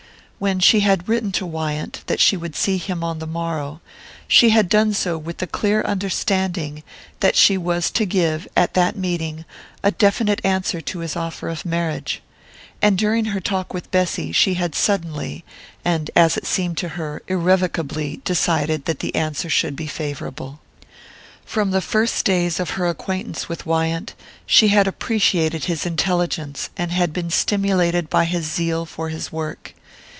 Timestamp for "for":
28.87-29.09